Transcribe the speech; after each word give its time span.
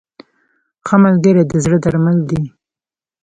•ښه 0.87 0.95
ملګری 1.05 1.43
د 1.49 1.51
زړه 1.63 1.77
درمل 1.85 2.17
دی. 2.29 2.41